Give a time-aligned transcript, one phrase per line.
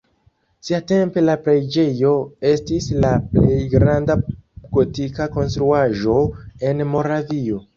[0.67, 2.13] Siatempe la preĝejo
[2.53, 4.17] estis la plej granda
[4.79, 6.17] gotika konstruaĵo
[6.73, 7.63] en Moravio.